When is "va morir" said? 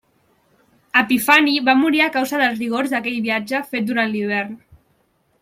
1.67-2.01